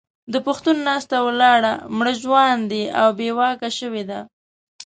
د 0.33 0.35
پښتون 0.45 0.77
ناسته 0.87 1.13
او 1.19 1.25
ولاړه 1.29 1.73
مړژواندې 1.97 2.83
او 3.01 3.07
بې 3.17 3.29
واکه 3.39 3.69
شوې 3.79 4.03
ده. 4.09 4.19